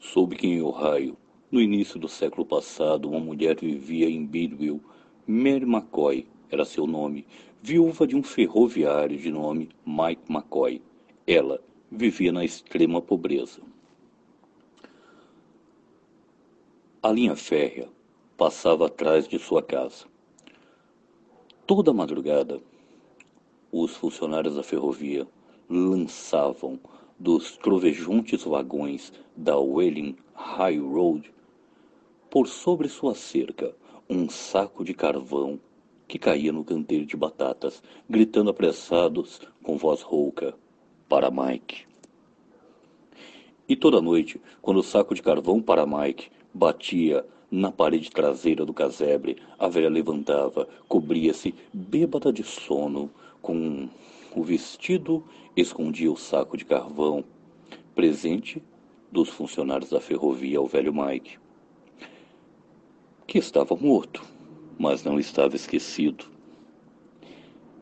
[0.00, 1.16] Soube que em Ohio,
[1.50, 4.80] no início do século passado, uma mulher vivia em Bidwell.
[5.26, 7.26] Mary McCoy era seu nome,
[7.60, 10.80] viúva de um ferroviário de nome Mike McCoy.
[11.26, 13.60] Ela vivia na extrema pobreza.
[17.02, 17.88] A linha férrea
[18.36, 20.06] passava atrás de sua casa.
[21.66, 22.60] Toda madrugada,
[23.72, 25.26] os funcionários da ferrovia
[25.68, 26.78] lançavam
[27.18, 31.32] dos trovejantes vagões da Welling High Road
[32.30, 33.74] por sobre sua cerca
[34.08, 35.58] um saco de carvão
[36.06, 40.54] que caía no canteiro de batatas, gritando apressados com voz rouca
[41.08, 41.84] para Mike.
[43.68, 48.72] E toda noite, quando o saco de carvão para Mike batia na parede traseira do
[48.72, 53.10] casebre, a velha levantava, cobria-se, bêbada de sono,
[53.42, 53.88] com
[54.38, 55.24] o vestido
[55.56, 57.24] escondia o saco de carvão,
[57.92, 58.62] presente
[59.10, 61.38] dos funcionários da ferrovia ao velho Mike,
[63.26, 64.24] que estava morto,
[64.78, 66.26] mas não estava esquecido.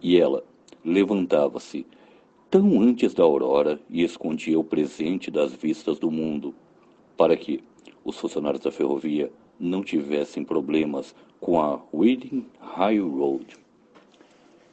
[0.00, 0.44] E ela
[0.84, 1.84] levantava-se
[2.48, 6.54] tão antes da aurora e escondia o presente das vistas do mundo,
[7.16, 7.64] para que
[8.04, 11.82] os funcionários da ferrovia não tivessem problemas com a
[12.60, 13.56] High Road.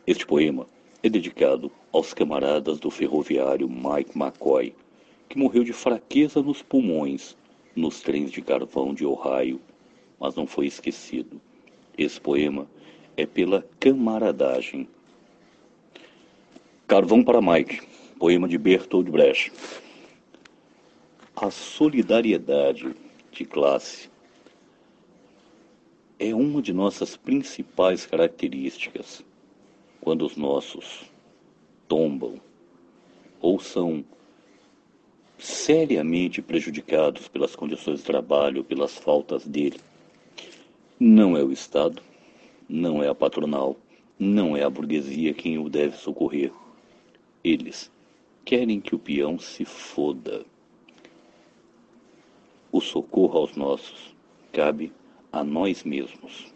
[0.05, 0.67] Este poema
[1.03, 4.75] é dedicado aos camaradas do ferroviário Mike McCoy,
[5.27, 7.35] que morreu de fraqueza nos pulmões
[7.75, 9.59] nos trens de carvão de Ohio,
[10.19, 11.41] mas não foi esquecido.
[11.97, 12.67] Esse poema
[13.15, 14.87] é pela camaradagem.
[16.85, 17.81] Carvão para Mike,
[18.19, 19.51] poema de Bertold Brecht.
[21.35, 22.93] A solidariedade
[23.31, 24.09] de classe
[26.19, 29.23] é uma de nossas principais características
[30.01, 31.03] quando os nossos
[31.87, 32.41] tombam
[33.39, 34.03] ou são
[35.37, 39.79] seriamente prejudicados pelas condições de trabalho, pelas faltas dele.
[40.99, 42.01] Não é o Estado,
[42.69, 43.75] não é a patronal,
[44.19, 46.51] não é a burguesia quem o deve socorrer.
[47.43, 47.91] Eles
[48.45, 50.45] querem que o peão se foda.
[52.71, 54.15] O socorro aos nossos
[54.51, 54.91] cabe
[55.31, 56.53] a nós mesmos.